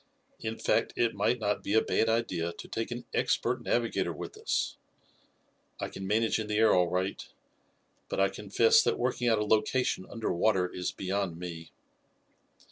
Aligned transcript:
In 0.39 0.57
fact, 0.57 0.93
it 0.95 1.13
might 1.13 1.37
not 1.37 1.61
be 1.61 1.75
a 1.75 1.81
bad 1.83 2.09
idea 2.09 2.53
to 2.53 2.67
take 2.67 2.89
an 2.89 3.05
expert 3.13 3.61
navigator 3.61 4.11
with 4.11 4.35
us. 4.35 4.77
I 5.79 5.89
can 5.89 6.07
manage 6.07 6.39
in 6.39 6.47
the 6.47 6.57
air 6.57 6.73
all 6.73 6.87
right, 6.87 7.23
but 8.09 8.19
I 8.19 8.29
confess 8.29 8.81
that 8.81 8.97
working 8.97 9.27
out 9.27 9.37
a 9.37 9.45
location 9.45 10.07
under 10.09 10.33
water 10.33 10.67
is 10.67 10.91
beyond 10.91 11.37
me." 11.37 11.71